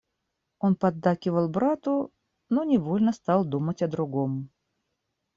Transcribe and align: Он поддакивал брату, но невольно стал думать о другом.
Он 0.57 0.75
поддакивал 0.75 1.47
брату, 1.47 2.11
но 2.49 2.63
невольно 2.63 3.11
стал 3.13 3.45
думать 3.45 3.83
о 3.83 3.87
другом. 3.87 4.49